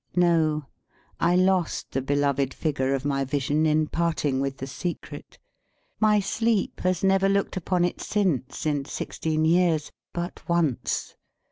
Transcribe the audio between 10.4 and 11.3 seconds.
once.